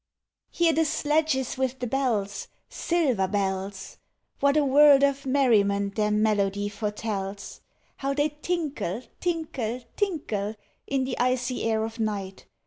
Hear 0.49 0.73
the 0.73 0.83
sledges 0.85 1.59
with 1.59 1.77
the 1.77 1.85
bells 1.85 2.47
Silver 2.69 3.27
bells! 3.27 3.99
What 4.39 4.57
a 4.57 4.65
world 4.65 5.03
of 5.03 5.27
merriment 5.27 5.93
their 5.93 6.09
melody 6.09 6.69
foretells! 6.69 7.61
How 7.97 8.15
they 8.15 8.29
tinkle, 8.29 9.03
tinkle, 9.19 9.83
tinkle, 9.95 10.55
In 10.87 11.03
the 11.03 11.19
icy 11.19 11.65
air 11.65 11.83
of 11.85 11.99
night! 11.99 12.47